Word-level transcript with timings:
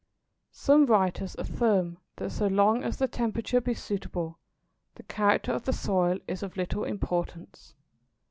Some 0.55 0.87
writers 0.87 1.35
affirm 1.37 1.99
that 2.15 2.31
so 2.31 2.47
long 2.47 2.83
as 2.83 2.97
the 2.97 3.07
temperature 3.07 3.61
be 3.61 3.75
suitable, 3.75 4.39
the 4.95 5.03
character 5.03 5.51
of 5.51 5.65
the 5.65 5.73
soil 5.73 6.17
is 6.27 6.41
of 6.41 6.57
little 6.57 6.85
importance. 6.85 7.75